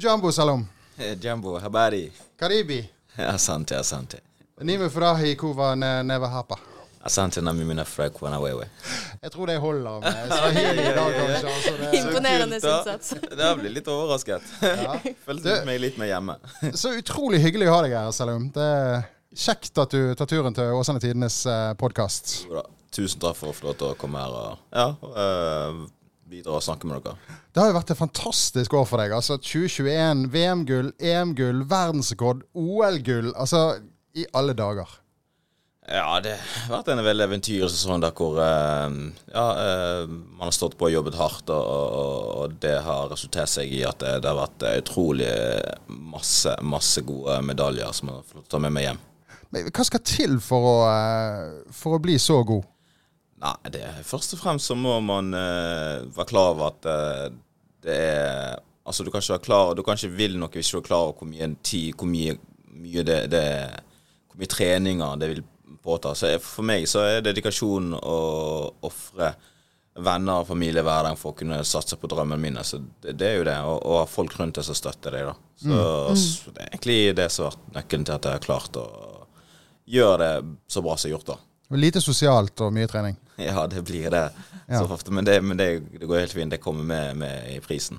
[0.00, 0.66] Ujambo salam.
[1.20, 2.12] Jambo, habari.
[2.36, 2.88] Karibi.
[3.18, 4.20] Asante, asante.
[4.60, 6.56] Nimefurahi kuwa na neva hapa.
[7.04, 8.66] Asante na mimi nafurahi kuwa na wewe.
[9.22, 11.48] Jeg tror det holder med swahili i dag, kanskje.
[11.54, 13.14] Altså det, Imponerende innsats.
[13.36, 14.42] Da blir litt overrasket.
[14.62, 14.98] ja.
[15.26, 16.36] Følte Du- meg litt mer hjemme.
[16.74, 18.48] Så utrolig hyggelig å ha deg her, Salum.
[18.54, 19.02] Det er
[19.36, 22.46] kjekt at du tar turen til Åsane Tidenes eh, podkast.
[22.90, 25.84] Tusen takk for å få lov til å komme her og ja, øh,
[26.30, 27.36] bidra og snakke med dere.
[27.50, 29.14] Det har jo vært et fantastisk år for deg.
[29.16, 33.32] Altså 2021, VM-gull, EM-gull, verdensrekord, OL-gull.
[33.34, 33.80] Altså,
[34.14, 35.00] i alle dager.
[35.90, 38.96] Ja, det har vært en veldig eventyrsesong der hvor øh,
[39.32, 43.72] ja, øh, man har stått på og jobbet hardt, og, og, det har resultert seg
[43.74, 45.30] i at det, det har vært utrolig
[45.88, 49.00] masse, masse gode medaljer som jeg har fått ta med meg hjem.
[49.50, 52.69] Men hva skal til for å, eh, for å bli så god?
[53.40, 57.30] Nei, det er først og fremst så må man uh, være klar over at uh,
[57.84, 58.58] det er
[58.90, 61.04] Altså, du kan ikke være klar Du kan ikke vil noe hvis du er klar
[61.06, 62.32] over hvor mye tid Hvor mye,
[62.80, 63.42] mye det, det
[64.32, 65.42] Hvor mye treninger det vil
[65.84, 66.14] påta.
[66.14, 68.16] Så jeg- for meg så er dedikasjon å
[68.84, 69.30] ofre
[69.96, 72.64] venner og familie hver dag for å kunne satse på drømmene mine.
[72.66, 73.54] Så det, det er jo det.
[73.64, 75.34] Og, ha folk rundt deg som støtter deg, da.
[75.62, 75.78] Så,
[76.20, 78.84] så det er egentlig det som har vært nøkkelen til at jeg har klart å
[79.90, 80.34] gjøre det
[80.68, 81.76] så bra som jeg har gjort, da.
[81.80, 83.16] Lite sosialt og mye trening.
[83.50, 84.26] Ja, det blir det
[84.70, 84.78] Ja.
[84.78, 85.10] så ofte.
[85.10, 86.50] Men, det, men det, det går helt fint.
[86.52, 87.98] Det kommer med, med i prisen.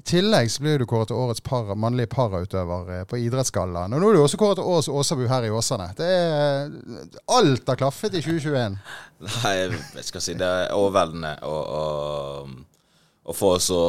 [0.00, 3.92] I tillegg så blir du kåret til årets para, mannlige parautøver eh, på Idrettsgallaen.
[3.92, 5.90] Og nå er du også kåret til årets Åsabu her i Åsane.
[5.98, 6.70] Det er,
[7.36, 8.78] alt har klaffet i 2021.
[9.26, 10.36] Nei, jeg jeg si.
[10.40, 13.80] Det er overveldende å, få så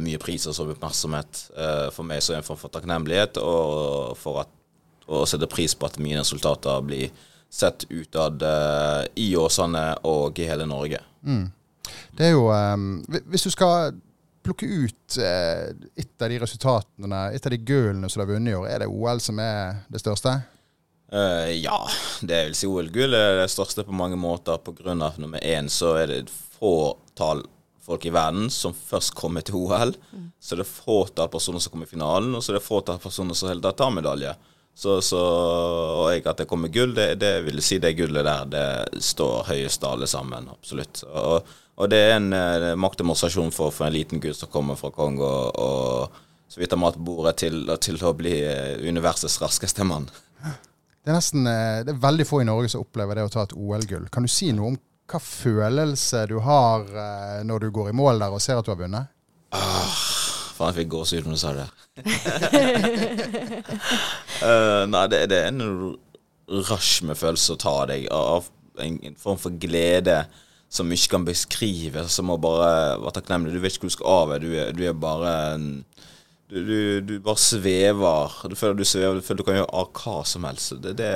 [0.00, 1.42] mye pris og så oppmerksomhet.
[1.52, 4.56] Eh, For meg så er det en form for takknemlighet, og for at,
[5.12, 7.12] å sette pris på at mine resultater blir
[7.50, 11.02] sett utad uh, i Åsane og i hele Norge.
[12.16, 13.92] Det er jo um, Hvis du skal
[14.44, 18.54] plukke ut uh, et av de resultatene, et av de gullene som du har vunnet
[18.54, 20.38] i år, er det OL som er det største?
[21.10, 21.78] Uh, ja,
[22.22, 24.60] det vil si OL-gull er det største på mange måter.
[24.62, 27.42] På grunn av nummer én så er det et fåtall
[27.90, 29.96] folk i verden som først kommer til OL.
[30.38, 33.02] Så det er fåtall personer som kommer i finalen, og så det er det fåtall
[33.02, 34.36] personer som hele tatt tar medalje.
[34.74, 38.46] Så, så og jeg, at det kommer gull, det, det vil si det gullet der,
[38.48, 40.48] det står høyest alle sammen.
[40.52, 41.02] Absolutt.
[41.10, 41.50] Og,
[41.80, 45.28] og det er en eh, maktdemonstrasjon for, for en liten gutt som kommer fra Kongo
[45.50, 46.20] og
[46.50, 50.08] så vidt har mat på bordet til, til å bli eh, universets raskeste mann.
[50.42, 53.44] Det er nesten eh, Det er veldig få i Norge som opplever det å ta
[53.46, 54.08] et OL-gull.
[54.10, 54.78] Kan du si noe om
[55.10, 58.72] hva følelse du har eh, når du går i mål der og ser at du
[58.74, 59.14] har vunnet?
[59.54, 61.68] Faen, jeg fikk gåsehud når du sa det.
[64.40, 65.96] Eh, nei, det, det er en
[66.70, 68.48] rush med følelser å ta deg av
[68.80, 70.22] en, en form for glede
[70.70, 72.70] som ikke kan beskrives, som å bare
[73.02, 73.52] være takknemlig.
[73.56, 74.34] Du vet ikke hvor du skal av.
[74.42, 75.68] Du, er- du er bare en
[76.50, 78.36] du, du, du bare svever.
[78.50, 80.72] Du føler du svever, du føler du kan gjøre hva som helst.
[80.82, 81.10] Det, det,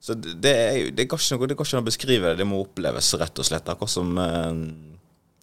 [0.00, 2.40] så det, det, er, det går ikke det går ikke an å beskrive det.
[2.40, 3.68] Det må oppleves, rett og slett.
[3.68, 4.62] Akkurat som eh,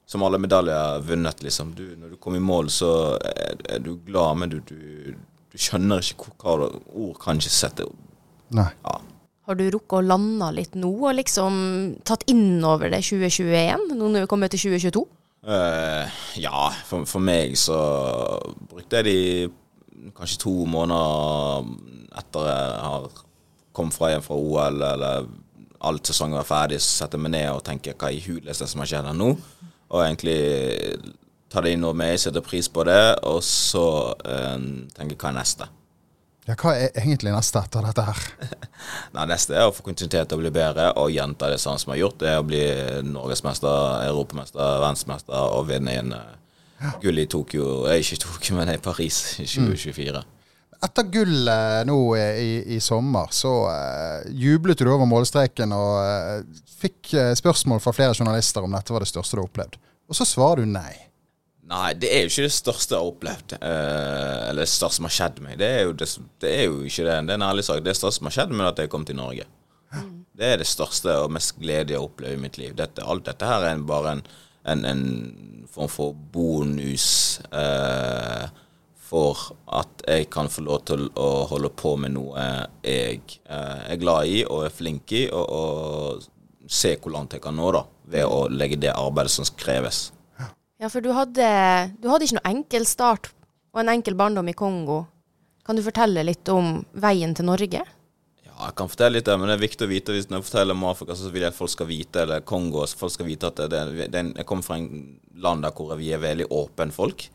[0.08, 1.74] som alle medaljer er vunnet, liksom.
[1.76, 2.92] Du, når du kommer i mål, så
[3.28, 5.18] er, er du glad, men du, du,
[5.52, 7.88] du skjønner ikke hva, Ord kan ikke sette
[8.56, 8.70] Nei.
[8.86, 8.98] Ja.
[9.48, 11.58] Har du rukket å lande litt nå, og liksom
[12.08, 15.04] tatt inn over det 2021, nå når vi kommer til 2022?
[15.48, 16.04] Uh,
[16.40, 17.78] ja, for, for meg så
[18.68, 21.70] brukte jeg de kanskje to måneder
[22.20, 23.08] etter jeg har
[23.76, 25.30] kommet fra hjem fra OL, eller
[25.88, 28.84] alt sesongen var ferdig, så setter jeg meg ned og tenker hva i huleste som
[28.84, 29.30] har skjedd her nå?
[29.88, 30.40] Og egentlig
[31.52, 33.88] ta det inn over meg, sette pris på det, og så
[34.28, 34.56] eh,
[34.98, 35.70] tenke hva er neste?
[36.48, 38.22] Ja, hva er egentlig neste etter dette her?
[39.16, 41.92] Nei, Neste er å få kontinuitet til å bli bedre og gjenta det samme som
[41.92, 42.22] jeg har gjort.
[42.22, 42.62] Det er å bli
[43.10, 46.94] norgesmester, europamester, verdensmester og vinne en ja.
[47.04, 47.68] gull i Tokyo.
[47.90, 50.24] Eh, ikke i Tokyo, men i Paris i 2024.
[50.88, 56.64] Etter gullet nå eh, i, i sommer, så uh, jublet du over målstreken og uh,
[56.78, 59.80] fikk eh, spørsmål fra flere journalister om dette var det største du har opplevd.
[60.08, 60.94] Og så svarer du nei.
[61.68, 63.54] Nei, det er jo ikke det største jeg har opplevd.
[63.60, 65.58] eh, eller det største som har skjedd meg.
[65.60, 66.08] Det er jo, det,
[66.44, 67.16] det er jo ikke det.
[67.28, 67.82] Det er en ærlig sak.
[67.84, 69.48] Det største som har skjedd meg, er at jeg kom til Norge.
[70.38, 72.76] Det er det største og mest gledelige jeg har opplevd i mitt liv.
[72.78, 74.24] Dette, alt dette her er bare en,
[74.70, 75.04] en, en
[75.74, 77.08] form for bonus
[77.52, 78.48] eh,
[79.08, 79.40] for
[79.80, 82.48] at jeg kan få lov til å holde på med noe
[82.84, 87.44] jeg eh, er glad i og er flink i, og, og se hvor langt jeg
[87.44, 90.10] kan nå da, ved å legge det arbeidet som kreves.
[90.78, 91.46] Ja, for du hadde,
[91.98, 93.32] du hadde ikke noe enkel start
[93.74, 95.06] og en enkel barndom i Kongo.
[95.66, 97.82] Kan du fortelle litt om veien til Norge?
[98.46, 100.78] Ja, jeg kan fortelle litt, men det er viktig å vite hvis når jeg forteller
[100.78, 103.50] om Afrika, så vil jeg at folk skal vite, eller Kongo, så folk skal vite
[103.50, 106.94] at det, det, det, jeg kommer fra en land der hvor vi er veldig åpne
[106.94, 107.28] folk.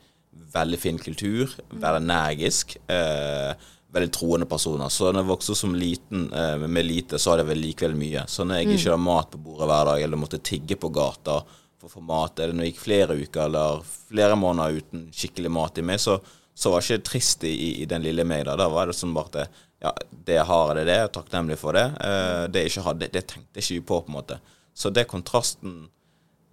[0.52, 2.76] veldig fin kultur, veldig energisk.
[2.88, 3.52] Eh,
[3.92, 4.88] veldig troende personer.
[4.88, 7.98] Så når jeg vokste opp som liten eh, med lite, så hadde jeg vel likevel
[7.98, 8.22] mye.
[8.28, 11.42] Så når jeg ikke hadde mat på bordet hver dag, eller måtte tigge på gata
[11.82, 15.52] for å få mat, eller når det gikk flere uker eller flere måneder uten skikkelig
[15.52, 16.16] mat i meg, så,
[16.54, 17.52] så var det ikke trist i,
[17.82, 18.46] i den lille meg.
[18.46, 19.46] Da Da var det sånn bare at det,
[19.82, 19.92] ja,
[20.28, 20.98] det jeg har, er det det.
[21.00, 21.88] Jeg er takknemlig for det.
[22.06, 24.38] Eh, det jeg ikke hadde, det tenkte jeg ikke på, på en måte.
[24.74, 25.88] Så det kontrasten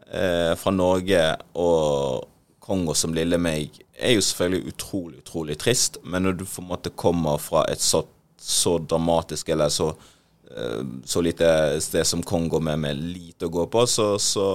[0.10, 1.24] eh, fra Norge
[1.54, 2.28] og
[2.70, 6.00] Kongo som lille meg er jo selvfølgelig utrolig, utrolig trist.
[6.04, 8.04] Men når du på en måte kommer fra et så,
[8.40, 9.92] så dramatisk eller så,
[10.50, 11.52] eh, så lite
[11.84, 14.48] sted som Kongo med, med lite å gå på, så, så,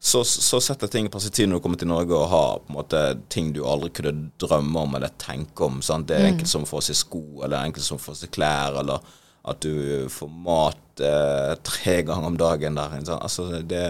[0.00, 2.70] så, så setter ting på sin tid når du kommer til Norge og har på
[2.72, 3.00] en måte
[3.32, 5.82] ting du aldri kunne drømme om eller tenke om.
[5.84, 6.08] Sant?
[6.08, 8.78] Det er enkelt som å få seg sko, eller enkelt som å få seg klær,
[8.80, 9.04] eller
[9.50, 12.96] at du får mat eh, tre ganger om dagen der.
[13.18, 13.84] Altså, det,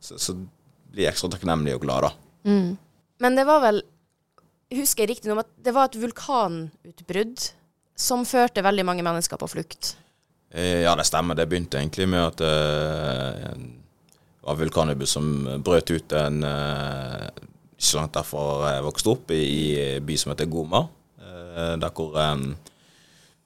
[0.00, 0.36] så, så
[0.92, 2.12] blir jeg ekstra takknemlig og glad, da.
[3.24, 3.80] Men det var vel
[4.74, 7.42] Husker jeg riktig noe at det var et vulkanutbrudd
[8.00, 9.92] som førte veldig mange mennesker på flukt?
[10.50, 11.36] Eh, Ja, det stemmer.
[11.38, 13.52] Det begynte egentlig med at eh,
[14.44, 15.30] var vulkanutbrudd som
[15.64, 17.28] brøt ut en eh,
[17.74, 20.84] ikke så langt derfra jeg vokste opp, i en by som heter Goma.
[21.20, 22.44] Eh, der hvor eh,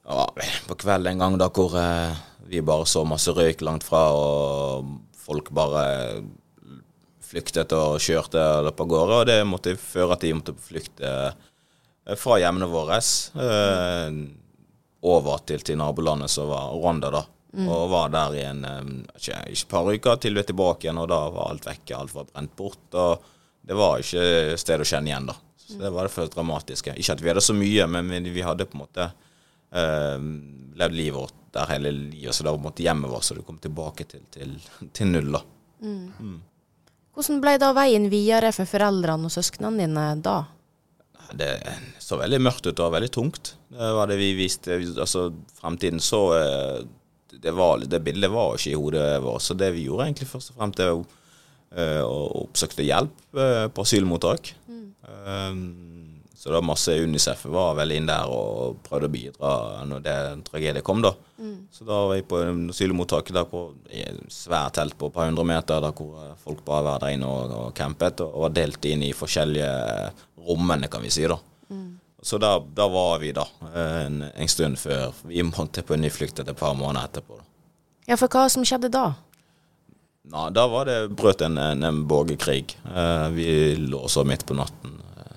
[0.09, 0.27] ja,
[0.69, 2.19] På kvelden en gang der hvor eh,
[2.49, 4.87] vi bare så masse røyk langt fra, og
[5.19, 6.23] folk bare
[7.29, 11.09] flyktet og kjørte og løp av gårde, og det måtte føre at de måtte flykte
[11.09, 14.23] eh, fra hjemmene våre eh,
[15.09, 17.27] over til, til nabolandet som var Rwanda, da.
[17.67, 21.01] Og var der i en eh, ikke, ikke par uker til du er tilbake igjen,
[21.03, 22.85] og da var alt vekke, alt var brent bort.
[22.95, 23.25] Og
[23.69, 25.37] det var ikke sted å kjenne igjen, da.
[25.69, 26.95] Så det var det første dramatiske.
[26.97, 30.21] Ikke at vi hadde så mye, men vi, hadde på en måte uh,
[30.81, 33.37] levd livet vårt der hele livet, så det var på en måte hjemmet vårt, så
[33.37, 34.55] du kom tilbake til, til,
[34.97, 35.43] til null, da.
[37.19, 40.39] Hvordan ble da veien videre for foreldrene og søsknene dine da?
[41.37, 41.51] Det
[42.01, 43.53] så veldig mørkt ut og veldig tungt.
[43.69, 44.79] Det var det vi viste.
[44.95, 45.29] Altså,
[45.59, 46.79] fremtiden så eh,
[47.33, 49.45] det, var, det bildet var ikke i hodet vårt.
[49.45, 51.05] Så det vi gjorde egentlig først og fremst, det var
[51.77, 54.55] eh, å oppsøkte hjelp eh, på asylmottak.
[55.09, 59.53] Um, så da masse Unicef var vel inn der og prøvde å bidra
[59.89, 61.11] når det tragedien kom, da.
[61.75, 62.39] Så da var jeg på
[62.71, 66.63] asylmottaket der på et svært telt på et par hundre meter, der hvor eh, folk
[66.67, 69.73] bare var der inne og, og campet, og var delt inn i forskjellige
[70.47, 71.41] rommene, kan vi si, da.
[72.23, 73.44] Så da, der, var vi da
[73.79, 77.38] en, en stund før vi måtte på en ny flukt et par måneder etterpå.
[77.38, 77.44] da.
[78.09, 79.12] Ja, for hva som skjedde da?
[80.29, 82.75] Nei, da var det brøt en, en, en borgerkrig.
[82.85, 83.50] Eh, vi
[83.81, 84.99] lå så midt på natten.
[85.17, 85.37] Eh,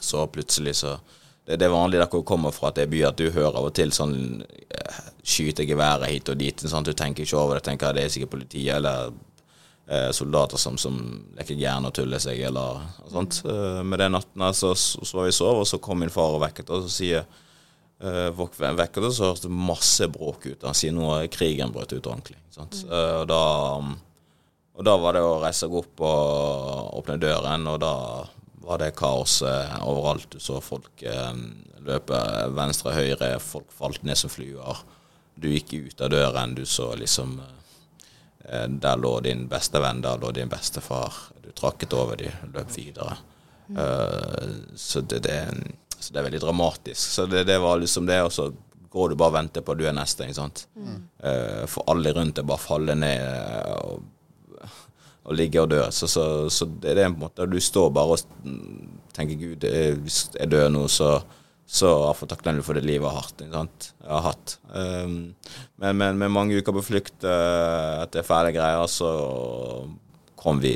[0.00, 0.98] så plutselig så
[1.42, 3.32] Det, det er vanlig der hvor du kommer fra at det er by, at du
[3.34, 6.62] hører av og til sånn eh, skytegeværet hit og dit.
[6.70, 6.86] Sant?
[6.86, 7.64] Du tenker ikke over det.
[7.66, 9.10] tenker det er sikkert politiet eller
[9.92, 10.96] eh, soldater som, som
[11.36, 13.42] leker gæren og tuller seg eller noe sånt.
[13.44, 16.12] Eh, med den natten her så, så, så var vi sove, og så kom min
[16.12, 17.26] far og vekket oss og sier
[18.02, 20.64] uh, vekket oss, så hørtes det masse bråk ut.
[20.64, 22.40] Han sier nå krigen brøt ut ordentlig.
[22.54, 22.82] Sant?
[22.88, 23.42] Eh, og da
[24.72, 27.94] og da var det å reise seg opp og åpne døren, og da
[28.62, 30.30] var det kaos eh, overalt.
[30.32, 31.32] Du så folk eh,
[31.84, 32.20] løpe
[32.56, 34.80] venstre, høyre, folk falt ned som fluer.
[35.36, 37.58] Du gikk ut av døren, du så liksom eh,
[38.42, 41.14] Der lå din beste venn, der lå din bestefar.
[41.44, 43.16] Du trakket over de, løp videre.
[43.70, 45.36] Eh, så, det, det,
[45.98, 47.00] så det er veldig dramatisk.
[47.00, 48.48] Så det, det var liksom det, og så
[48.92, 50.64] går du bare og venter på at du er neste, ikke sant.
[51.22, 53.22] Eh, for alle rundt deg bare faller ned.
[53.22, 54.02] eh, og
[55.22, 55.90] og ligger og dør.
[55.94, 59.98] Så, så, så det er en måte Du står bare og mm, tenker Gud, jeg
[60.02, 61.12] hvis jeg dør nå, så
[61.66, 63.42] så er jeg iallfall takknemlig for det livet jeg har hatt.
[63.44, 63.88] Ikke sant?
[64.02, 64.54] Jeg har hatt.
[64.68, 65.16] Um,
[65.80, 69.10] men, men med mange uker på flukt uh, etter ferdige greier, så
[70.36, 70.74] kom vi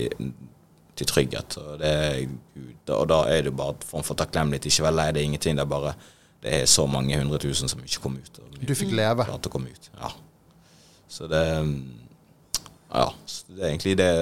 [0.97, 1.59] til trygghet.
[1.61, 4.71] Og, det, er og da er det bare en form for takknemlighet.
[4.71, 5.59] Ikke vel lei, det er ingenting.
[5.59, 5.97] Det er bare
[6.47, 8.40] det er så mange hundre tusen som ikke kom ut.
[8.40, 9.25] Og Du fikk leve.
[9.26, 9.90] klarte å komme ut.
[9.99, 10.12] Ja.
[11.09, 11.43] Så det
[12.87, 14.12] Ja, så det er egentlig det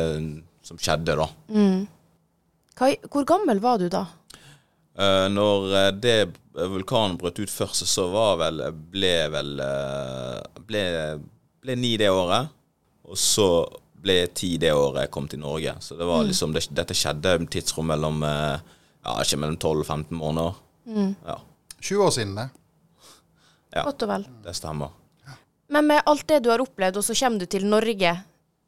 [0.64, 1.26] som skjedde, da.
[2.74, 4.06] Hva, hvor gammel var du da?
[4.94, 6.18] Eh, når eh, det
[6.54, 8.60] vulkanen brøt ut først, så var vel
[8.92, 10.82] ble vel eh, ble,
[11.62, 12.52] ble ni det året.
[13.04, 13.48] Og så
[14.04, 15.74] ble ti det året jeg kom til Norge.
[15.82, 19.86] Så det var liksom det, dette skjedde i tidsrom mellom ja, ikke mellom 12 og
[19.86, 20.60] 15 måneder.
[21.24, 21.38] Ja,
[21.80, 22.46] 20 år siden, det.
[23.74, 23.82] Ja.
[23.88, 24.26] Godt og vel.
[24.44, 24.92] det stemmer.
[25.72, 28.12] Men med alt det du har opplevd, og så kommer du til Norge.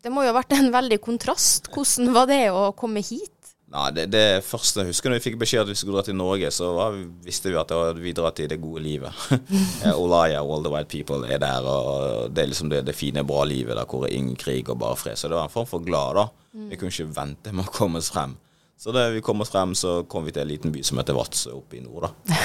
[0.03, 1.69] Det må jo ha vært en veldig kontrast.
[1.73, 3.36] Hvordan var det å komme hit?
[3.67, 6.15] Nei, det, det første jeg husker når vi fikk beskjed at vi skulle dra til
[6.15, 6.95] Norge, så var,
[7.27, 9.27] visste vi at det var, vi drar til det gode livet.
[10.03, 13.43] Olaya, All the White People er der, og det er liksom det, det fine, bra
[13.49, 15.19] livet der hvor det er ingen krig og bare fred.
[15.19, 16.29] Så det var en form for glad, da.
[16.71, 18.39] Vi kunne ikke vente med å komme oss frem.
[18.79, 21.17] Så da vi kom oss frem, så kom vi til en liten by som heter
[21.17, 22.09] Vadsø oppe i nord.
[22.09, 22.41] da.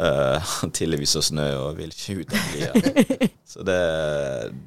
[0.00, 3.00] Eh, Tidligvis og snø og vil ikke ut av blia.
[3.52, 3.80] Så det,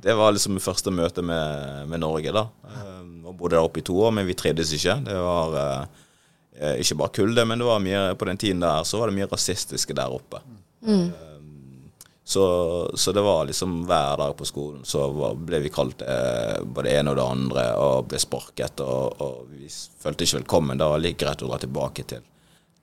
[0.03, 2.43] det var liksom første møte med, med Norge, da.
[2.67, 4.97] Vi og bodde der oppe i to år, men vi trivdes ikke.
[5.07, 6.01] Det var eh,
[6.59, 9.17] eh, ikke bare kulde, men det var mye, på den tiden der så var det
[9.17, 10.41] mye rasistiske der oppe.
[10.85, 11.32] Eh,
[12.25, 12.43] så,
[12.95, 16.87] så det var liksom hver dag på skolen så var, ble vi kalt eh, både
[16.87, 18.79] det ene og det andre og ble sparket.
[18.79, 19.67] Og, og vi
[19.99, 20.79] følte ikke velkommen.
[20.79, 22.23] Da var like greit å dra tilbake til,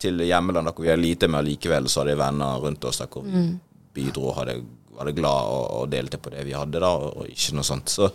[0.00, 3.08] til hjemlandet hvor vi hadde lite, men likevel så hadde vi venner rundt oss der
[3.08, 3.46] hvor vi
[3.96, 4.58] bidro og hadde,
[4.98, 7.96] hadde glad og, og delte på det vi hadde da, og, og ikke noe sånt.
[7.96, 8.10] Så,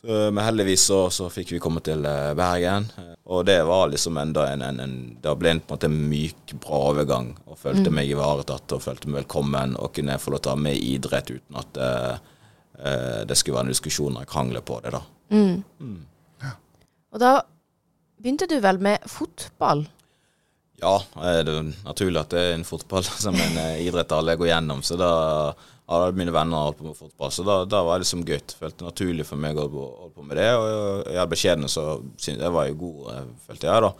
[0.00, 2.86] så, men heldigvis så, så fikk vi komme til eh, Bergen,
[3.26, 6.54] og det var liksom enda en, en, en Det ble en på en måte myk,
[6.62, 10.52] bra overgang, og følte meg ivaretatt og følte meg velkommen, og kunne få lov til
[10.52, 12.14] å ha med idrett uten at eh,
[12.78, 15.02] eh, det skulle være en diskusjon og krangle på det, da.
[17.08, 17.32] Og da
[18.22, 19.82] begynte du vel med fotball?
[20.78, 24.86] Ja, det er naturlig at det er en fotball som en idrett alle går gjennom.
[24.86, 25.10] Så da
[25.88, 28.54] hadde mine venner holdt på med fotball, så da, da var det liksom gutt.
[28.58, 30.48] Følte det naturlig for meg å holde på, med det.
[30.54, 31.84] Og jeg, jeg hadde så
[32.20, 33.92] syntes jeg var jo god, eh, følte jeg da.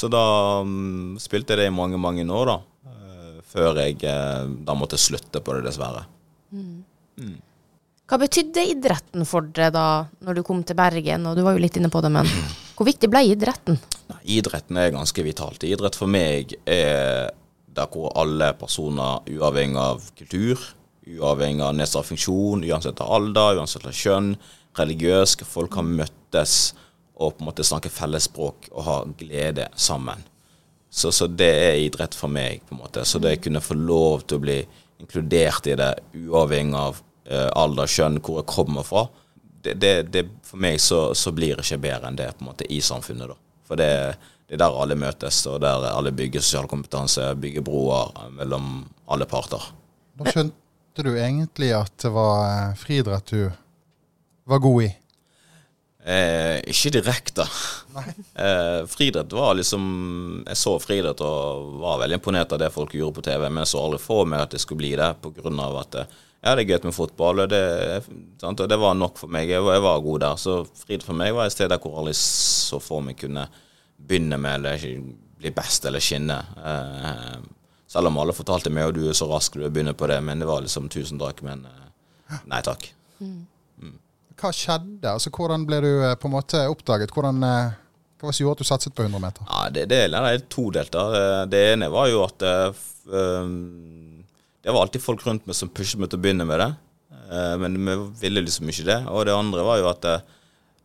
[0.00, 0.24] Så da
[0.62, 2.58] um, spilte jeg det i mange, mange år, da.
[2.92, 6.04] eh, Før jeg eh, da måtte slutte på det, dessverre.
[8.10, 9.86] Hva betydde idretten for deg da
[10.26, 11.28] når du kom til Bergen?
[11.30, 12.28] Og du var jo litt inne på det, men
[12.76, 13.78] hvor viktig ble idretten?
[14.10, 15.64] Nei, idretten er ganske vitalt.
[15.68, 17.30] Idrett for meg er
[17.70, 20.58] der hvor alle personer, uavhengig av kultur,
[21.06, 24.34] uavhengig av nedsatt funksjon, uansett av alder, uansett av kjønn,
[24.78, 26.74] religiøs, folk kan møttes
[27.20, 30.22] og på en måte snakke fellesspråk og ha glede sammen.
[30.90, 33.04] Så, så det er idrett for meg, på en måte.
[33.06, 34.56] Så det å kunne få lov til å bli
[35.00, 39.04] inkludert i det, uavhengig av eh, alder, kjønn, hvor jeg kommer fra,
[39.60, 42.48] det, det, det for meg så, så blir det ikke bedre enn det på en
[42.48, 43.28] måte i samfunnet.
[43.28, 43.36] da.
[43.68, 43.90] For det,
[44.48, 48.80] det er der alle møtes, og der alle bygger sosial kompetanse, bygger broer mellom
[49.12, 49.68] alle parter.
[50.18, 50.59] Nå skjønte
[50.96, 53.50] du egentlig at det var eh, friidrett du
[54.50, 54.90] var god i?
[56.04, 57.46] Eh, ikke direkte.
[58.40, 59.82] Eh, friidrett var liksom
[60.46, 63.72] Jeg så friidrett og var veldig imponert av det folk gjorde på TV, men jeg
[63.72, 66.06] så aldri for meg at det skulle bli det, av at jeg
[66.40, 67.64] ja, det er gøy med fotball, og det,
[68.40, 69.50] sant, og det var nok for meg.
[69.50, 70.38] Jeg var, jeg var god der.
[70.40, 70.54] Så
[70.84, 73.44] friidrett for meg var et sted der hvor alle så for meg kunne
[74.00, 74.86] begynne med eller
[75.40, 76.38] bli best eller skinne.
[76.64, 77.34] Eh,
[77.90, 80.42] selv om alle fortalte meg at du er så rask du begynner på det, men
[80.42, 82.86] det var liksom tusen takk, men eh, nei takk.
[84.40, 85.04] Hva skjedde?
[85.10, 87.12] Altså, hvordan ble du eh, på en måte oppdaget?
[87.12, 87.72] Hvordan, eh,
[88.20, 89.48] hva var det som gjorde at du satset på 100 meter?
[89.48, 90.96] Ja, det, det, det er todelt.
[91.52, 94.22] Det ene var jo at eh, um,
[94.60, 96.70] det var alltid folk rundt meg som pushet meg til å begynne med det.
[97.62, 97.94] Men vi
[98.24, 98.96] ville liksom ikke det.
[99.06, 100.06] Og det andre var jo at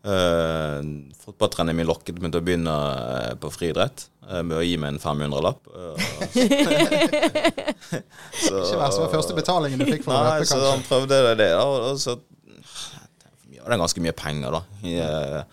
[0.06, 0.80] uh,
[1.26, 4.96] fotballtreneren min lokket meg til å begynne eh, på friidrett uh, med å gi meg
[4.96, 5.62] en 500-lapp.
[8.46, 10.72] Ikke verst, det var første betalingen du fikk for Nei, dette, så kanskje?
[10.72, 12.18] han prøvde det, det da, og så
[13.52, 15.46] ja, det er ganske mye penger, da.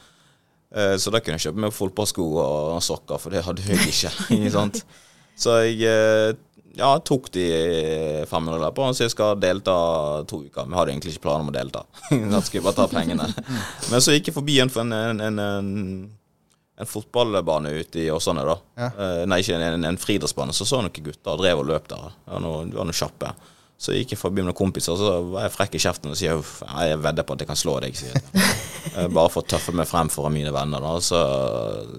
[0.72, 4.12] Eh, så da kunne jeg kjøpe meg fotballsko og sokker, for det hadde jeg ikke.
[4.38, 4.82] ikke sant?
[5.38, 6.32] Så jeg eh,
[6.78, 7.44] ja, tok de
[8.30, 9.74] 500-lappene, så jeg skal delta
[10.28, 10.64] to uker.
[10.68, 11.84] Jeg hadde egentlig ikke planer om å delta.
[12.32, 13.28] Da skulle jeg bare ta pengene.
[13.92, 15.40] Men så gikk jeg forbi en, en, en,
[16.80, 18.56] en, fotballbane ute i Åsane, da.
[18.80, 18.88] Ja.
[18.92, 20.54] Eh, nei, ikke en, en, friidrettsbane.
[20.56, 22.08] Så så jeg noen gutter og drev og løp der.
[22.24, 23.34] Det var noe- det var noe kjappe.
[23.82, 26.38] Så gikk jeg forbi med noen kompiser, så var jeg frekk i kjeften og sier
[26.38, 28.24] uff, jeg vedder på at jeg kan slå deg, sier jeg.
[28.92, 30.82] Eh, Bare for å tøffe meg frem foran mine venner.
[30.82, 31.16] da Så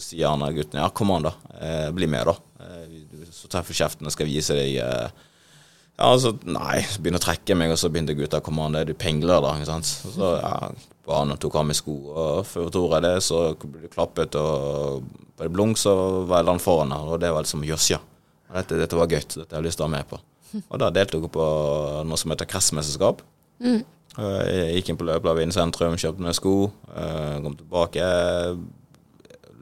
[0.03, 1.31] sier han gutten ja, kom an, da.
[1.57, 2.35] Eh, Bli med, da.
[3.43, 5.09] Eh, så tøff kjeften og skal vise deg eh,
[5.93, 8.79] Ja, altså, nei, så begynner å trekke meg, og så begynte gutta å komme an,
[8.87, 9.51] du pingler, da.
[9.59, 9.85] Ikke sant?
[9.85, 10.71] Så ja,
[11.05, 15.03] barna tok av meg sko, og før jeg det, så ble det klappet, og
[15.37, 15.93] på det blunk så
[16.25, 18.01] var jeg land foran her, og det var liksom jøss, ja.
[18.53, 20.21] Dette, dette var gøy, dette har jeg lyst til å være med på.
[20.63, 21.45] Og da deltok jeg på
[22.09, 23.21] noe som heter kretsmesterskap.
[23.61, 23.79] Mm.
[24.17, 26.57] Jeg gikk inn på løpelaget inn i sentrum, kjøpte meg sko,
[26.93, 28.09] eh, kom tilbake,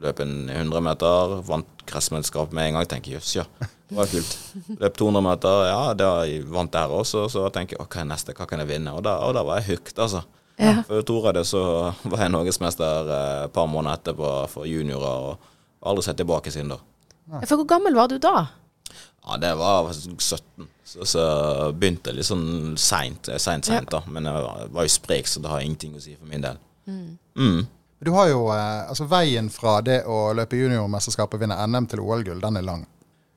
[0.02, 2.88] løp en 100 meter, vant kretsmesterskap med en gang.
[2.90, 4.36] Tenker jøss, ja, det var kult.
[4.82, 6.12] Løp 200 meter, ja, da
[6.52, 7.26] vant der også.
[7.32, 8.94] Så tenker jeg hva er neste, hva kan jeg vinne?
[8.96, 10.24] Og da, og da var jeg hooked, altså.
[10.60, 10.82] Ja.
[10.86, 11.62] Før Tor det, så
[12.04, 15.38] var jeg norgesmester eh, et par måneder etterpå for juniorer, og
[15.82, 16.82] har aldri sett tilbake siden da.
[17.46, 18.50] For hvor gammel var du da?
[19.22, 21.24] Ja, det var 17, så, så
[21.78, 23.30] begynte jeg litt sånn seint.
[23.38, 24.02] Seint, seint, da.
[24.10, 26.58] Men jeg var, var jo sprek, så det har ingenting å si for min del.
[26.90, 27.60] Mm.
[28.02, 32.02] Du har jo, eh, altså Veien fra det å løpe juniormesterskapet og vinne NM til
[32.02, 32.82] OL-gull, den er lang.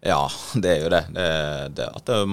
[0.05, 1.03] Ja, det er jo det.
[1.13, 1.27] Det,
[1.77, 2.31] det at det er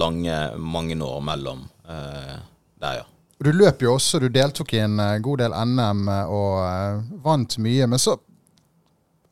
[0.00, 2.38] lange, mange år mellom eh,
[2.80, 3.04] der, ja.
[3.44, 7.02] Du løp jo også, du deltok i en eh, god del NM eh, og eh,
[7.24, 7.88] vant mye.
[7.90, 8.16] Men så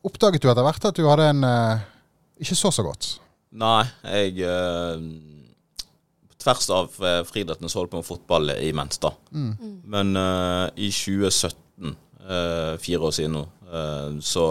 [0.05, 1.85] oppdaget du etter hvert at du hadde en eh,
[2.43, 3.15] ikke så så godt?
[3.53, 4.45] Nei, jeg
[6.43, 9.13] tvers av eh, friidretten så holdt på med fotball imens, da.
[9.95, 11.95] Men eh, i 2017,
[12.27, 14.45] eh, fire år siden nå, eh, så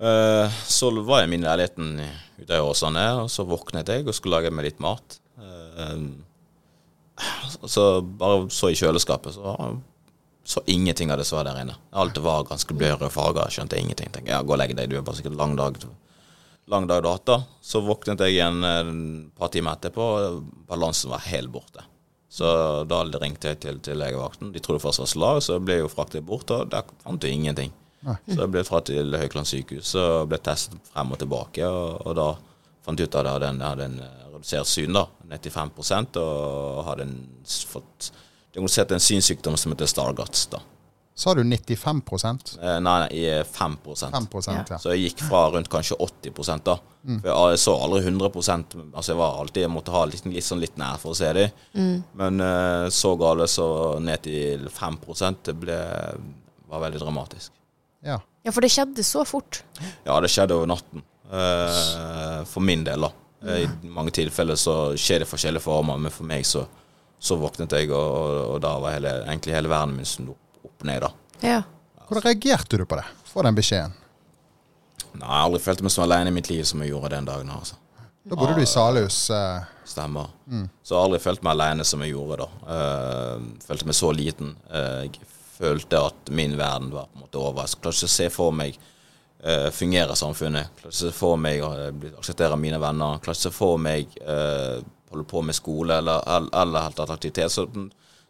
[0.00, 1.98] eh, Så var jeg min leiligheten
[2.38, 5.18] ute i Åsane, og så våknet jeg og skulle lage meg litt mat.
[5.42, 6.08] Eh,
[7.66, 9.56] så bare så i kjøleskapet, så
[10.48, 11.74] så ingenting av det som var der inne.
[11.92, 13.50] Alt var ganske bløre farger.
[13.52, 14.08] Skjønte ingenting.
[14.14, 15.76] Tenkte, ja, gå og legg deg, du er bare sikkert lang dag.
[16.68, 17.30] Lang dag hatt.
[17.64, 21.84] Så våknet jeg igjen eh, et par timer etterpå, og balansen var helt borte.
[22.28, 22.48] Så
[22.84, 24.52] da ringte jeg til, til legevakten.
[24.52, 27.28] De trodde først var slag, så ble jeg jo fraktet bort, og der fant du
[27.30, 27.72] ingenting.
[28.04, 32.14] Så jeg ble fraktet til Haukeland sykehus og ble testet frem og tilbake, og, og
[32.18, 32.28] da
[32.86, 36.20] fant jeg ut at jeg hadde en, jeg hadde en eh, redusert syn, da, 95
[36.22, 37.16] og hadde en,
[37.72, 38.10] fått
[38.54, 40.46] diagnosert en synssykdom som heter Stargards.
[40.52, 40.62] da.
[41.18, 42.02] Sa du 95
[42.62, 44.78] Eh, nei, nei, i 5 5 ja.
[44.78, 46.76] Så jeg gikk fra rundt kanskje 80 da.
[47.08, 50.60] For jeg, så aldri 100% Altså jeg var alltid Jeg måtte ha litt, litt sånn
[50.60, 52.02] litt nær for å se dem.
[52.18, 53.68] Men uh, så gale så
[54.02, 54.98] ned til 5
[55.46, 55.78] Det ble,
[56.70, 57.52] var veldig dramatisk.
[58.04, 58.20] ja.
[58.46, 59.58] Ja, for det skjedde så fort.
[60.06, 61.02] Ja, det skjedde over natten.
[61.28, 63.10] Uh, for min del, da.
[63.44, 66.64] Eh, I mange tilfeller så skjer det forskjellige former, men for meg så,
[67.20, 70.40] så våknet jeg, og, og, og da var hele, egentlig hele verden min snudd opp,
[70.78, 71.10] opp ned, da.
[71.40, 71.62] Ja.
[72.08, 73.04] Hvordan reagerte du på det?
[73.24, 73.92] Få den beskjeden.
[75.12, 77.26] Nei, jeg har aldri følt meg så alene i mitt liv som jeg gjorde den
[77.26, 77.50] dagen.
[77.50, 77.76] altså.
[78.28, 79.30] Da bodde du i Salhus.
[79.30, 79.64] Uh...
[79.88, 80.30] Stemmer.
[80.82, 82.48] Så jeg har aldri følt meg alene som jeg gjorde da.
[82.68, 84.54] Uh, følte meg så liten.
[84.70, 87.64] Uh, jeg følte at min verden var på en måte over.
[87.66, 90.70] Jeg klarte ikke å se for meg uh, fungere samfunnet.
[90.78, 93.18] Klarte ikke å se for meg å av mine venner.
[93.24, 94.20] Klarte ikke å se for meg
[95.08, 97.52] holde på med skole eller, eller, eller helt aktivitet.
[97.52, 97.64] Så,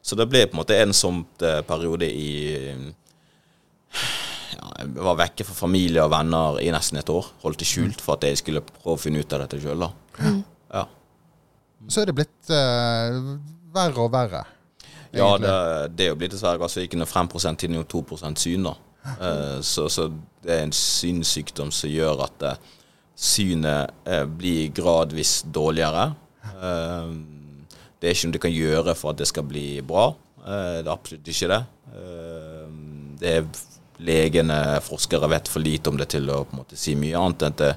[0.03, 2.31] så det ble på en måte en sånn periode i
[4.55, 7.27] ja, Jeg var vekke fra familie og venner i nesten et år.
[7.43, 9.85] Holdt det skjult for at jeg skulle prøve å finne ut av dette sjøl.
[10.73, 10.85] Ja.
[11.89, 13.37] Så er det blitt uh,
[13.75, 14.45] verre og verre.
[15.13, 15.49] Ja, egentlig.
[15.49, 17.31] det, det er jo blitt dessverre altså ikke noe 5
[17.61, 18.03] til noe 2
[18.37, 18.69] syn.
[18.69, 18.75] da.
[19.09, 20.09] Uh, så, så
[20.45, 22.75] det er en synssykdom som gjør at uh,
[23.19, 23.95] synet
[24.39, 26.13] blir gradvis dårligere.
[26.63, 27.11] Eh,
[27.99, 30.11] det er ikke noe du kan gjøre for at det skal bli bra.
[30.45, 31.61] Eh, det er absolutt ikke det.
[31.95, 32.67] Eh,
[33.19, 33.49] det er
[34.09, 37.43] legene, forskere vet for lite om det til å på en måte si mye annet
[37.43, 37.73] enn at det,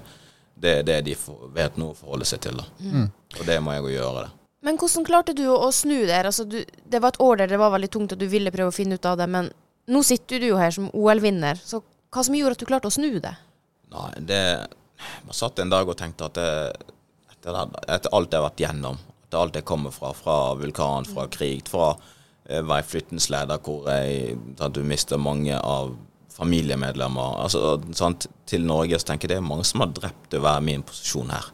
[0.61, 1.15] det er det de
[1.55, 2.61] vet nå å forholde seg til.
[2.61, 3.07] da.
[3.39, 4.27] Og det må jeg jo gjøre.
[4.27, 4.37] det.
[4.61, 6.27] Men hvordan klarte du å snu der?
[6.29, 8.69] Altså, du, det var et år der det var veldig tungt, og du ville prøve
[8.69, 9.49] å finne ut av det, men
[9.89, 11.57] nå sitter du jo her som OL-vinner.
[11.57, 11.81] Så
[12.13, 13.33] hva som gjorde at du klarte å snu det?
[13.91, 14.43] Nei, det
[15.25, 16.49] Man satt en dag og tenkte at det,
[17.33, 17.55] etter,
[17.89, 18.99] etter alt jeg har vært gjennom,
[19.31, 21.93] etter alt jeg kommer fra, fra vulkan, fra krig, fra
[22.49, 25.93] eh, være flyttensleder hvor jeg sant, du mister mange av
[26.31, 30.43] familiemedlemmer altså, sant, Til Norge så tenker jeg det er mange som har drept å
[30.43, 31.47] være min posisjon her.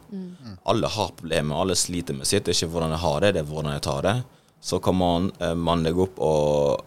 [0.66, 2.46] Alle har problemer, alle sliter med sitt.
[2.46, 4.16] Det er ikke hvordan jeg har det, det er hvordan jeg tar det.
[4.58, 6.82] Så kan man eh, manne deg opp og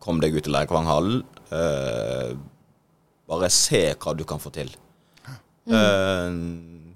[0.00, 1.20] komme deg ut i Leirkvanghallen.
[1.52, 2.32] Eh,
[3.28, 4.72] bare se hva du kan få til.
[5.68, 6.32] Eh,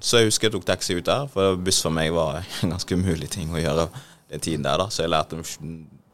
[0.05, 2.97] så jeg husker jeg tok taxi ut der, for buss for meg var en ganske
[2.99, 3.87] umulig ting å gjøre
[4.35, 4.77] den tiden der.
[4.83, 5.39] da Så jeg lærte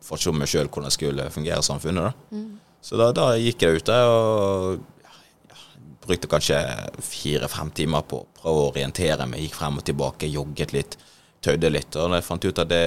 [0.06, 2.06] fortsatt meg sjøl hvordan jeg skulle fungere i samfunnet.
[2.30, 2.40] da
[2.86, 5.58] Så da, da gikk jeg ut der og ja,
[6.06, 6.60] brukte kanskje
[7.04, 9.42] fire-fem timer på å prøve å orientere meg.
[9.44, 10.96] Gikk frem og tilbake, jogget litt,
[11.44, 11.90] tøyde litt.
[11.98, 12.84] Og da jeg fant ut at det,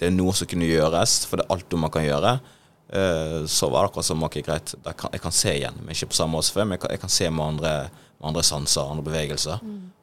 [0.00, 2.32] det er noe som kunne gjøres, for det er alt man kan gjøre.
[2.92, 5.94] eh, Så var det akkurat som ok, greit, jeg kan, jeg kan se igjen, men
[5.94, 6.64] ikke på samme måte før.
[6.70, 7.74] Men jeg kan, jeg kan se med andre,
[8.22, 9.62] med andre sanser, andre bevegelser.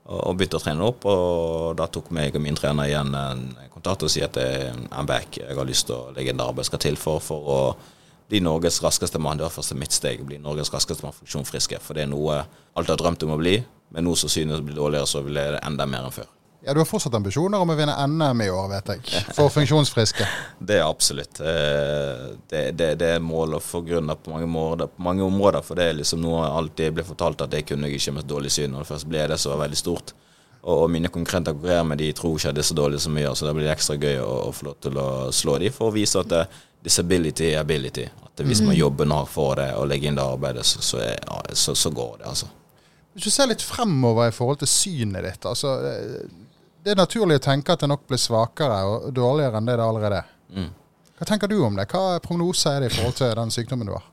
[0.10, 3.44] Og, og begynte å trene opp, og da tok meg og min trener igjen en
[3.72, 6.48] kontakt og sier at jeg, I'm back, jeg har lyst til å legge inn det
[6.48, 7.60] arbeidet skal til for, for å
[8.30, 9.40] bli Norges raskeste mann.
[9.40, 11.80] Det var første mitt steg, bli Norges raskeste mann funksjonsfriske.
[11.82, 12.42] For det er noe
[12.78, 13.56] alt har drømt om å bli,
[13.96, 16.28] men nå som synet blir dårligere, så vil jeg det enda mer enn før.
[16.66, 19.26] Ja, Du har fortsatt ambisjoner om å vinne NM i år, vet jeg.
[19.38, 20.26] For funksjonsfriske.
[20.70, 21.40] Det er absolutt.
[21.40, 25.64] eh, Det, det, det er målet for grunn på mange, måter, på mange områder.
[25.64, 28.28] For det er liksom noe jeg alltid ble fortalt at det kunne jeg ikke med
[28.28, 28.74] dårlig syn.
[28.76, 30.12] Når det først ble det så veldig stort.
[30.60, 33.24] Og, og mine konkurrenter konkurrerer med de tror ikke det er så dårlig som vi
[33.24, 35.70] gjør, så da blir det ekstra gøy å, å få lov til å slå de
[35.72, 36.42] for å vise at det,
[36.84, 38.04] disability er ability.
[38.28, 41.16] At hvis man jobber hardt for det og legger inn det arbeidet, så, så, er,
[41.24, 42.52] ja, så, så går det, altså.
[43.16, 46.28] Hvis du ser litt fremover i forhold til synet ditt altså, eh,
[46.84, 49.86] Det er naturlig å tenke at det nok blir svakere og dårligere enn det det
[49.86, 50.30] allerede er.
[50.56, 50.70] Mm.
[51.20, 51.86] Hva tenker du om det?
[51.92, 54.06] Hva prognose er det i forhold til den sykdommen du har?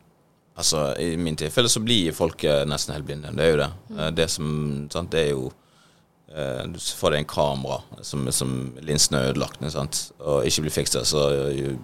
[0.57, 3.31] Altså, I min tilfelle så blir folk eh, nesten helt blinde.
[3.37, 3.71] Det er jo det.
[3.95, 4.49] Eh, Det som,
[4.93, 5.51] sant, det er jo
[6.33, 10.75] eh, Du får deg en kamera som, som linsen er ødelagt sant, og ikke blir
[10.79, 11.07] fikset.
[11.07, 11.27] Så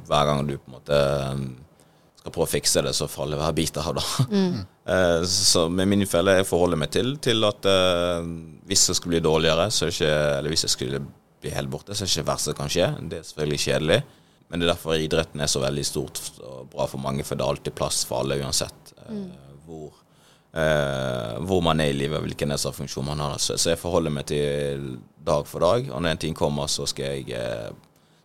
[0.08, 1.00] hver gang du på en måte
[2.22, 4.66] skal prøve å fikse det, så faller hver bit biter av det.
[4.82, 8.24] Eh, så med min felle jeg forholder meg til, til at eh,
[8.66, 11.00] hvis det skulle bli dårligere, så er det ikke, eller hvis jeg skulle
[11.38, 12.88] bli helt borte, så er det ikke det verste som kan skje.
[13.06, 13.98] Det er selvfølgelig kjedelig.
[14.50, 17.46] Men det er derfor idretten er så veldig stort og bra for mange, for det
[17.46, 19.22] er alltid plass for alle uansett eh,
[19.68, 19.94] hvor,
[20.50, 23.38] eh, hvor man er i livet, hvilken funksjon man har.
[23.38, 26.90] Så, så jeg forholder meg til dag for dag, og når en ting kommer, så
[26.90, 27.70] skal jeg, eh,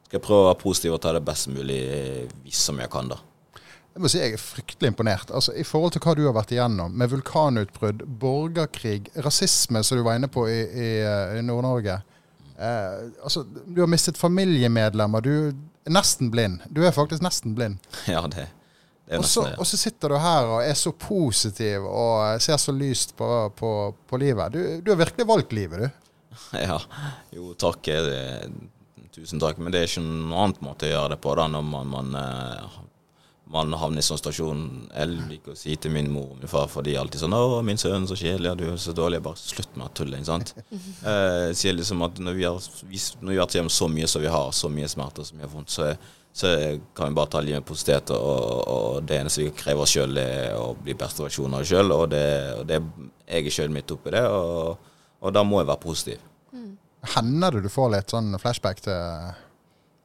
[0.09, 1.83] skal jeg prøve å være positiv og ta det best mulig
[2.41, 3.21] hvis som jeg kan, da.
[3.97, 5.31] Jeg må si jeg er fryktelig imponert.
[5.33, 10.03] Altså, I forhold til hva du har vært igjennom, med vulkanutbrudd, borgerkrig, rasisme, som du
[10.05, 10.89] var inne på i, i,
[11.39, 11.95] i Nord-Norge.
[12.57, 15.25] Eh, altså, du har mistet familiemedlemmer.
[15.25, 15.57] Du er
[15.97, 16.61] nesten blind.
[16.69, 17.81] Du er faktisk nesten blind.
[18.13, 18.45] Ja, det,
[19.07, 19.57] det er nesten det.
[19.57, 23.73] og så sitter du her og er så positiv og ser så lyst på, på,
[24.09, 24.53] på livet.
[24.53, 26.03] Du, du har virkelig valgt livet, du.
[26.69, 26.77] Ja,
[27.33, 27.87] jo takk.
[27.97, 28.45] eh,
[29.17, 29.57] Tusen takk.
[29.57, 32.11] Men det er ikke noen annen måte å gjøre det på da, når man, man,
[32.19, 32.75] eh,
[33.49, 34.61] man havner i sånn stasjon.
[34.91, 37.33] Jeg liker å si til min mor og min far, for de er alltid sånn
[37.37, 40.25] 'Å, min sønn, så kjedelig, du er så dårlig.' Bare slutt med å tulle, ikke
[40.25, 40.53] sant.
[41.07, 42.57] Eh, Jeg sier liksom at når vi har,
[42.91, 45.37] vis- når vi har vært gjennom så mye som vi har, så mye smerter som
[45.37, 45.95] mye vondt, så,
[46.33, 46.51] så
[46.93, 50.17] kan vi bare ta livet med positivitet, og, og det eneste vi krever oss sjøl,
[50.17, 52.25] er å bli beste versjon av oss sjøl, og, det,
[52.59, 52.81] og det,
[53.27, 54.77] jeg er sjøl midt oppi det, og,
[55.21, 56.19] og da må jeg være positiv.
[57.15, 59.33] Hender det du får litt sånn flashback til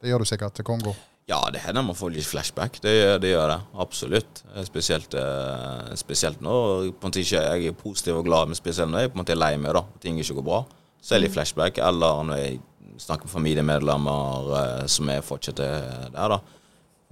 [0.03, 0.93] Det gjør du sikkert til Kongo.
[1.33, 2.75] Ja, det hender man får litt flashback.
[2.85, 2.92] Det,
[3.23, 3.59] det gjør det.
[3.81, 4.42] Absolutt.
[4.66, 9.07] Spesielt, eh, spesielt når på en måte jeg er positiv og glad, men spesielt når
[9.07, 9.85] jeg på en måte er lei meg, da.
[10.03, 10.59] Ting ikke går bra.
[11.01, 11.81] Så er det litt flashback.
[11.81, 12.59] Eller når jeg
[13.01, 16.38] snakker med familiemedlemmer eh, som er fortsatt der, da.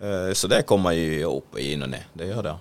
[0.00, 2.12] Eh, Så det kommer jo opp og inn og ned.
[2.12, 2.54] Det gjør det.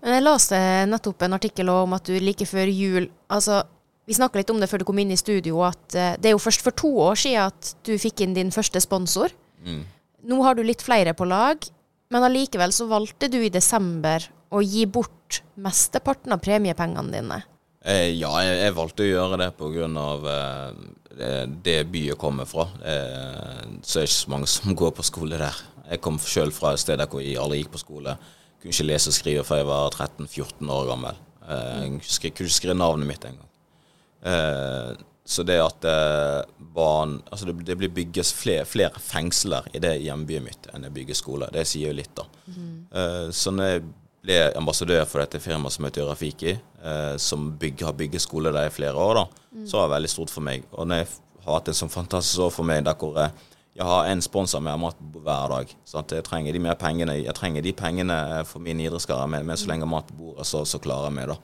[0.00, 0.58] Men jeg leste
[0.90, 3.60] nettopp en artikkel om at du like før jul Altså,
[4.08, 5.84] vi snakka litt om det før du kom inn i studio, at
[6.18, 9.30] det er jo først for to år siden at du fikk inn din første sponsor.
[9.62, 9.84] Mm.
[10.28, 11.64] Nå har du litt flere på lag,
[12.10, 17.38] men allikevel så valgte du i desember å gi bort mesteparten av premiepengene dine.
[17.80, 19.86] Eh, ja, jeg, jeg valgte å gjøre det pga.
[21.20, 22.66] Eh, det, jeg kommer fra.
[22.84, 25.62] Eh, så er det ikke så mange som går på skole der.
[25.90, 28.16] Jeg kom sjøl fra et sted der hvor jeg aldri gikk på skole.
[28.60, 31.22] Kunne ikke lese og skrive før jeg var 13-14 år gammel.
[31.46, 33.48] Eh, jeg kunne ikke skrive navnet mitt engang.
[34.20, 34.90] Eh,
[35.30, 36.40] så det at eh,
[36.74, 40.90] barn Altså det, det blir bygges flere, flere fengsler i det hjembyen mitt enn det
[40.94, 41.46] bygges skole.
[41.54, 42.24] Det sier jo litt, da.
[42.50, 43.84] Eh, så når jeg
[44.26, 48.66] ble ambassadør for dette firmaet som heter Rafiki, eh, som bygg, har bygget skole der
[48.68, 50.66] i flere år, da, så var det veldig stort for meg.
[50.74, 51.08] Og når jeg
[51.46, 53.46] har hatt en sånn fantastisk år for meg der hvor jeg,
[53.78, 55.76] jeg har en sponsor med mat hver dag.
[55.88, 56.16] Sant?
[56.18, 58.18] Jeg trenger de mer pengene Jeg trenger de pengene
[58.50, 61.30] for min idrettskarriere, men, men så lenge mat på bordet, så, så klarer jeg meg,
[61.30, 61.38] da.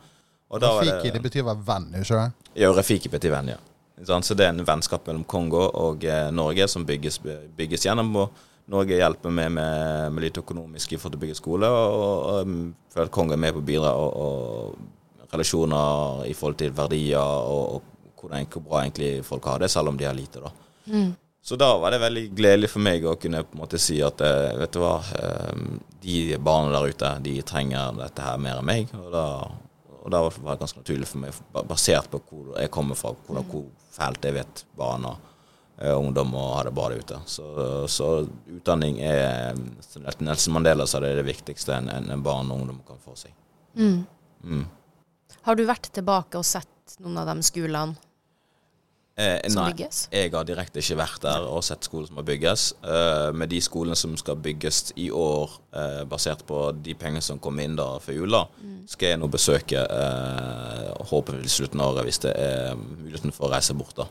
[0.51, 2.51] Og da Rafiki, det betyr å være venn, ikke sant?
[2.59, 3.62] ja, Rafiki betyr venn, ja.
[4.04, 7.20] Så det er en vennskap mellom Kongo og eh, Norge som bygges,
[7.56, 8.11] bygges gjennom.
[8.20, 12.56] Og Norge hjelper med, med, med litt økonomisk til å bygge skole, og, og um,
[12.92, 13.94] føler at Kongo er med på å bidra.
[13.96, 19.62] Og, og relasjoner i forhold til verdier og, og hvordan, hvor bra egentlig folk har
[19.62, 20.42] det, selv om de har lite.
[20.42, 20.52] da.
[21.46, 24.22] Så da var det veldig gledelig for meg å kunne på en måte si at
[24.24, 25.61] eh, vet du hva, eh,
[26.02, 28.90] de barna der ute, de trenger dette her mer enn meg.
[28.98, 29.26] Og da,
[30.00, 31.38] og da var det ganske naturlig for meg,
[31.70, 35.16] basert på hvor jeg kommer fra, hvor, hvor fælt jeg vet barn og
[35.80, 37.20] eh, ungdom og ha det bra ute.
[37.30, 37.46] Så,
[37.90, 38.11] så
[38.59, 42.82] utdanning er som Nelson Mandela sa det er det viktigste en, en, barn og ungdom
[42.88, 43.35] kan få seg.
[43.76, 44.64] Mm.
[45.46, 48.06] Har du vært tilbake og sett noen av de skolene
[49.16, 49.70] Eh, nei,
[50.12, 52.66] jeg har direkte ikke vært der og sett skoler som må bygges.
[52.85, 57.38] Eh, med de skolene som skal bygges i år, eh, basert på de pengene som
[57.40, 58.42] kom inn da før jula,
[58.87, 63.48] skal jeg nå besøke eh, håper i slutten av året hvis det er muligheten for
[63.48, 63.96] å reise bort.
[63.96, 64.07] da.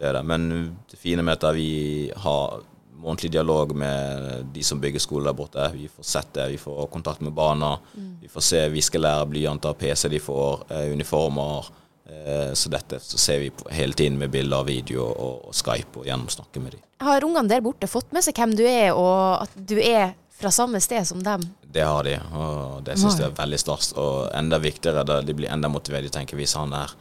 [0.00, 0.24] Det er det.
[0.24, 0.48] Men
[0.88, 2.62] det fine med at vi har
[2.98, 5.68] månedlig dialog med de som bygger skole der borte.
[5.76, 7.76] Vi får sett det, vi får kontakt med barna.
[8.22, 11.68] Vi får se viskelærer, blyanter, PC de får, eh, uniformer.
[12.08, 16.08] Eh, så dette så ser vi hele tiden med bilder, video og, og Skype og
[16.08, 16.84] gjennomsnakke med dem.
[17.04, 20.50] Har ungene der borte fått med seg hvem du er, og at du er fra
[20.54, 21.44] samme sted som dem?
[21.68, 23.92] Det har de, og det syns jeg er veldig stas.
[24.00, 26.06] Og enda viktigere, da de blir enda motivert.
[26.06, 26.94] De tenker hvis han er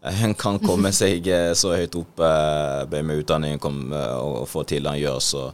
[0.00, 4.94] han kan komme seg eh, så høyt opp eh, med utdanningen og få til det
[4.94, 5.46] han gjør, så,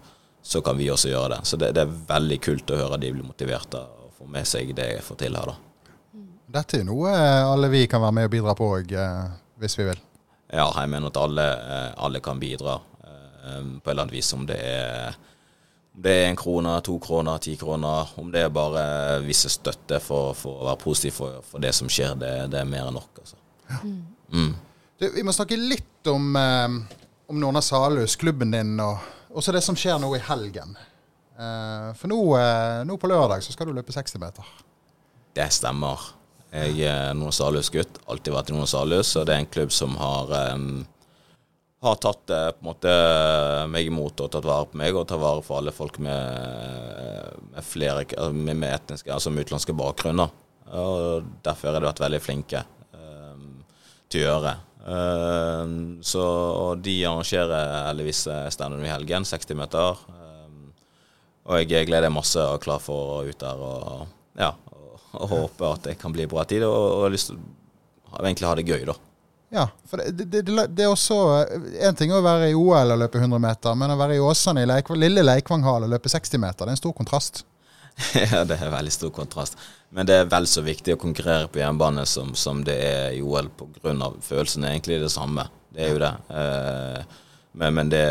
[0.42, 1.40] så kan vi også gjøre det.
[1.46, 4.74] Så det, det er veldig kult å høre de blir motiverte og får med seg
[4.76, 5.65] det jeg får til her, da.
[6.56, 8.92] Dette er noe eh, alle vi kan være med og bidra på òg,
[9.60, 10.02] hvis vi vil.
[10.52, 14.32] Ja, jeg mener at alle, eh, alle kan bidra eh, på et eller annet vis.
[14.36, 15.16] Om det er
[15.96, 18.10] om det er en krone, to kroner, ti kroner.
[18.20, 18.82] Om det er bare
[19.24, 22.68] visse støtte for, for å være positiv for, for det som skjer, det, det er
[22.68, 23.22] mer enn nok.
[23.22, 23.38] Altså.
[24.28, 24.52] Mm.
[25.00, 27.00] Du, vi må snakke litt om, eh,
[27.32, 29.00] om Norna Salhus, klubben din, og
[29.32, 30.76] også det som skjer nå i helgen.
[31.36, 34.52] Eh, for nå, eh, nå på lørdag så skal du løpe 60 meter.
[35.36, 36.12] Det stemmer.
[36.54, 37.98] Jeg er Noen Salhus-gutt.
[38.06, 40.84] Alltid vært i Noen Salhus, og det er en klubb som har um,
[41.86, 42.92] har tatt eh, på en måte
[43.70, 47.66] meg imot og tatt vare på meg, og tar vare på alle folk med, med
[47.66, 50.32] flere med, etniske, altså med utenlandske bakgrunner.
[50.66, 52.64] Og Derfor har de vært veldig flinke
[52.96, 53.60] um,
[54.10, 54.54] til å gjøre.
[54.86, 60.02] Um, så og De arrangerer heldigvis standup i helgen, 60 meter.
[60.10, 60.70] Um,
[61.46, 64.06] og jeg gleder meg masse og er klar for å ut der og,
[64.40, 64.54] ja,
[65.12, 66.64] og, håper at det kan bli bra tid.
[66.66, 67.40] Og, og har lyst til
[68.12, 68.96] å egentlig ha det gøy, da.
[69.56, 71.16] Ja, for det, det, det, det er også
[71.86, 74.64] En ting å være i OL og løpe 100 meter, men å være i Åsane
[74.64, 77.44] i Leik, lille Leikvanghall og løpe 60 meter, det er en stor kontrast.
[78.32, 79.56] ja, det er veldig stor kontrast.
[79.94, 83.22] Men det er vel så viktig å konkurrere på hjemmebane som, som det er i
[83.24, 84.10] OL, pga.
[84.24, 85.46] følelsene er egentlig det samme.
[85.72, 86.12] Det er jo det.
[86.40, 87.22] Eh,
[87.56, 88.04] men, men, det.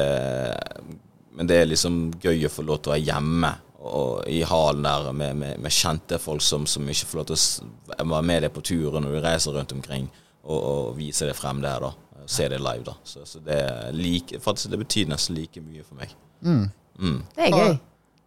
[1.35, 3.51] men, det er liksom gøy å få lov til å være hjemme
[3.85, 7.37] og i halen der med, med, med kjente folk som, som, ikke får lov til
[7.37, 10.07] å være med deg på turen når du reiser rundt omkring
[10.45, 11.91] og, og vise det frem der, da.
[12.29, 12.95] Se det live, da.
[13.05, 13.59] Så, så det,
[13.93, 16.15] like, faktisk, det, betyr nesten like mye for meg.
[16.41, 16.63] Mm.
[16.97, 17.19] Mm.
[17.35, 17.77] Det er gøy.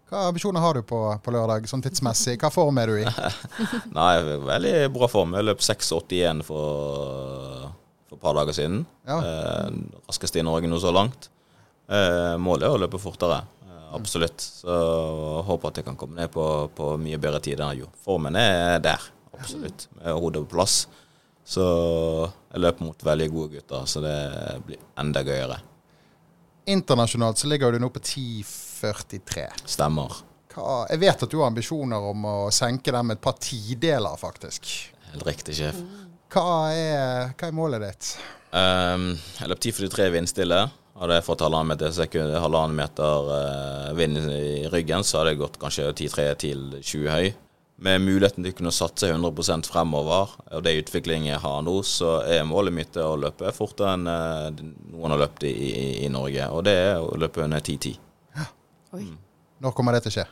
[0.09, 2.38] Hva ambisjoner har du på, på, lørdag, sånn tidsmessig?
[2.40, 3.09] Hva form er du i?
[3.99, 4.12] Nei,
[4.49, 5.35] veldig bra form.
[5.37, 7.66] Jeg løp 6,81 for,
[8.09, 8.87] for et par dager siden.
[9.09, 9.18] Ja.
[9.18, 11.29] Eh, raskest i Norge nå så langt.
[11.92, 13.42] Eh, målet er å løpe fortere.
[13.96, 14.40] Absolutt.
[14.40, 14.74] Så
[15.48, 16.44] håper at jeg kan komme ned på,
[16.77, 18.01] på mye bedre tid enn jeg gjorde.
[18.05, 19.88] Formen er der, absolutt.
[20.01, 20.83] Med hodet på plass.
[21.48, 21.64] Så
[22.53, 24.16] jeg løper mot veldig gode gutter, så det
[24.66, 25.57] blir enda gøyere.
[26.68, 29.46] Internasjonalt så ligger du nå på 10,43.
[29.64, 30.18] Stemmer.
[30.53, 34.68] Hva, jeg vet at du har ambisjoner om å senke dem et par tideler, faktisk.
[35.14, 35.79] Helt riktig, sjef.
[36.29, 36.44] Hva
[36.77, 38.11] er, hva er målet ditt?
[38.53, 40.61] Um, jeg løp 10,43 vindstille.
[40.99, 45.43] Hadde jeg fått halvannen meter, sekund, halvannen meter eh, vind i ryggen, så hadde jeg
[45.45, 47.29] gått kanskje 10-3 til 20 høy
[47.79, 52.17] med muligheten til å kunne satse 100% fremover, og det utviklingen jeg har nå, så
[52.27, 56.49] er målet mitt å løpe fortere enn eh, noen har løpt i, i, i, Norge.
[56.51, 57.95] Og det er å løpe under 10-10.
[58.35, 58.49] Ja.
[58.99, 59.15] Mm.
[59.63, 60.27] Når kommer det til å skje?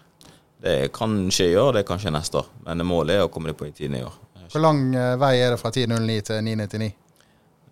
[0.66, 2.50] Det kan skje i år, det kan skje neste år.
[2.66, 4.18] Men målet er å komme det på i tiden i år.
[4.50, 6.92] Hvor lang eh, vei er det fra 10.09 til 9.99?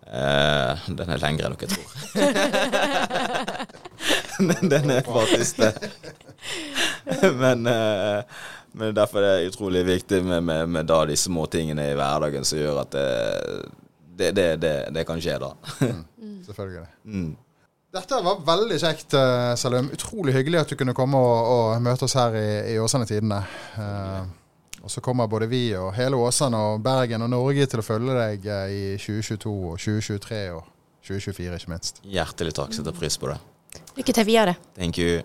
[0.05, 1.87] Eh, den er lengre enn dere tror.
[4.73, 5.73] den er faktisk det.
[7.41, 8.37] Men eh,
[8.75, 12.43] men derfor er det utrolig viktig med, med, med da de små tingene i hverdagen
[12.43, 15.53] som gjør at det, det, det, det kan skje, da.
[16.19, 16.41] Mm.
[16.47, 16.83] Selvfølgelig.
[17.05, 17.29] Mm.
[17.95, 19.87] Dette var veldig kjekt, eh, Salum.
[19.95, 23.39] Utrolig hyggelig at du kunne komme og, og møte oss her i, i Åsane Tidene.
[23.79, 24.27] Uh,
[24.83, 28.19] og så kommer både vi og hele Åsane og Bergen og Norge til å følge
[28.19, 30.67] deg eh, i 2022 og 2023 og
[31.07, 32.03] 2024, ikke minst.
[32.03, 32.75] Hjertelig takk.
[32.75, 33.39] Setter pris på det.
[33.97, 34.55] Lykke til videre.
[34.75, 35.21] Thank you.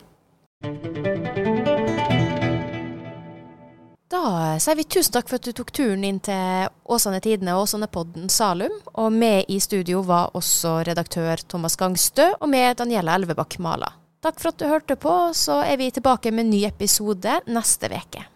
[4.10, 7.68] Da sier vi tusen takk for at du tok turen inn til Åsane Tidene og
[7.68, 8.74] Åsane-podden Salum.
[8.98, 13.92] Og med i studio var også redaktør Thomas Gangstø og med Daniela Elvebakk Mala.
[14.20, 17.88] Takk for at du hørte på, så er vi tilbake med en ny episode neste
[17.94, 18.26] uke.